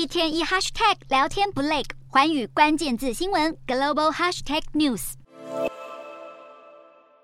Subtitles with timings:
[0.00, 5.12] 一天一 hashtag 聊天不累，环宇关键字新闻 global hashtag news。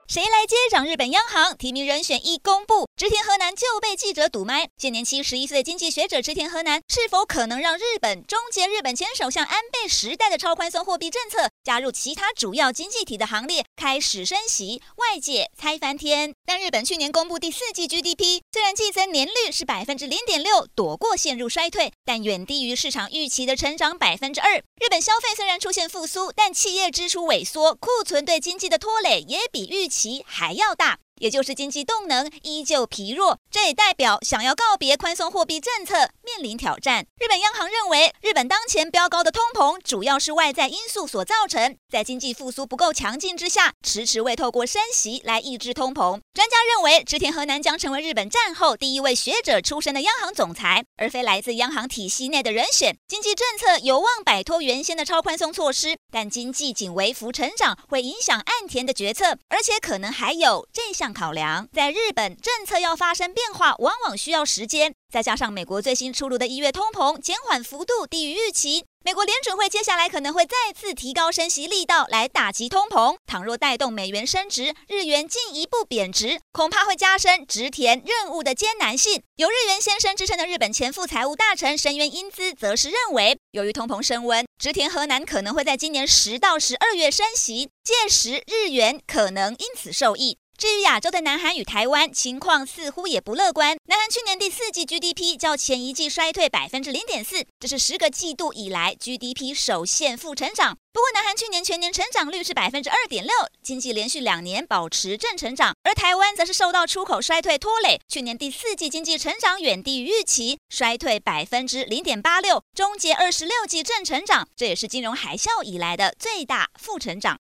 [0.07, 1.57] 谁来接掌日本央行？
[1.57, 4.71] 提名人选一公布，植田和男就被记者堵麦。
[4.79, 14.81] 现年七十一岁的经济学者植田和男，是否可能让日本终结日本前首相安倍时代的超宽松货币政策，加入其他主要经济体的行列，开始升息？
[14.97, 16.33] 外界猜翻天。
[16.47, 24.57] 但日本去年公布第四季 GDP，虽然季增年率是百分之零点六，躲过陷入衰退，但远低于市场预期的成长百分之二。
[24.57, 30.25] 日本消费虽然出现复苏，但企业支出萎缩，库存对经济的拖累也比预期。
[30.27, 31.01] 还要大。
[31.19, 37.07] 也就是经济动能依旧疲弱，这也代表想要告别宽松货币政策面临挑战。
[37.19, 46.21] 日本央行认为，日本当前飙高的通膨主要是外在因素所造成，在经济复苏不够强劲之下，迟迟未透过升息来抑制通膨。
[46.35, 52.97] 专家认为，植田和南将成为日本战后第一位学者出身的央行总裁，而非来自央行体系内的人选。
[53.09, 61.13] 经济政策有望摆脱原先的超宽松措施，但经济仅微幅成长会影响岸田的决策，而且可能还有这项。
[61.13, 64.95] 考量，在日本政策要发生变化，往往需要时间。
[65.13, 73.17] 再加上美国最新出炉的一月通膨减缓幅度低于预期，美国联准会接下来可能会再次提高升息力道来打击通膨。
[73.25, 79.23] 倘若带动美元升值，日元进一步贬值，恐怕会加深植田任务的艰难性。
[79.37, 90.39] 有日元先生之称的日本前副财务大臣深渊英姿则是认为，由于通膨升温，植田和男可能会在今年十到十二月升息，届时日元可能因此受益。
[90.57, 93.77] 至于亚洲的南韩与台湾情况似乎也不乐观。
[93.89, 100.79] 南韩去年第四季 GDP 较前一季衰退百分之零点四，这是十个季度以来 GDP 首现负成长。
[100.95, 105.75] 不过，南韩去年全年成长率是百分之二点六，经济连续两年保持正成长。
[105.83, 117.35] 而台湾则是受到出口衰退拖累，去年第四季经济成长远低于预期，衰退百分之零点八六，终结二十六季正成长，这也是金融海啸以来的最大负成长。